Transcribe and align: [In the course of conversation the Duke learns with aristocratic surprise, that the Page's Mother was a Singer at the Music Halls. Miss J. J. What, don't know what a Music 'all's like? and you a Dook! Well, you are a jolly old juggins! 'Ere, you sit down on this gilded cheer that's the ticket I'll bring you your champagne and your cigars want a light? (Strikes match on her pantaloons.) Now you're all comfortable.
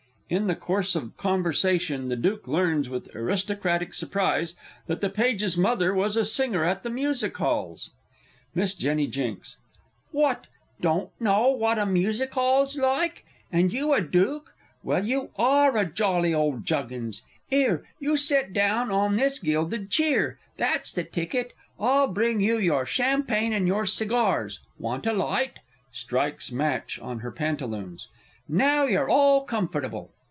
[In 0.31 0.47
the 0.47 0.55
course 0.55 0.95
of 0.95 1.17
conversation 1.17 2.07
the 2.07 2.15
Duke 2.15 2.47
learns 2.47 2.87
with 2.89 3.13
aristocratic 3.13 3.93
surprise, 3.93 4.55
that 4.87 5.01
the 5.01 5.09
Page's 5.09 5.57
Mother 5.57 5.93
was 5.93 6.15
a 6.15 6.23
Singer 6.23 6.63
at 6.63 6.83
the 6.83 6.89
Music 6.89 7.37
Halls. 7.37 7.91
Miss 8.55 8.73
J. 8.73 9.07
J. 9.07 9.35
What, 10.11 10.47
don't 10.79 11.09
know 11.19 11.49
what 11.49 11.77
a 11.77 11.85
Music 11.85 12.37
'all's 12.37 12.77
like? 12.77 13.25
and 13.51 13.73
you 13.73 13.91
a 13.91 13.99
Dook! 13.99 14.53
Well, 14.83 15.03
you 15.05 15.31
are 15.37 15.75
a 15.77 15.83
jolly 15.85 16.33
old 16.33 16.65
juggins! 16.65 17.23
'Ere, 17.51 17.83
you 17.99 18.15
sit 18.15 18.53
down 18.53 18.89
on 18.89 19.17
this 19.17 19.37
gilded 19.37 19.89
cheer 19.89 20.39
that's 20.55 20.93
the 20.93 21.03
ticket 21.03 21.51
I'll 21.77 22.07
bring 22.07 22.39
you 22.39 22.57
your 22.57 22.85
champagne 22.85 23.51
and 23.51 23.67
your 23.67 23.85
cigars 23.85 24.61
want 24.79 25.05
a 25.05 25.11
light? 25.11 25.59
(Strikes 25.91 26.53
match 26.53 26.97
on 26.99 27.19
her 27.19 27.31
pantaloons.) 27.33 28.07
Now 28.47 28.85
you're 28.85 29.09
all 29.09 29.43
comfortable. 29.43 30.11